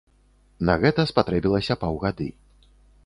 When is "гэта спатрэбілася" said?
0.83-1.77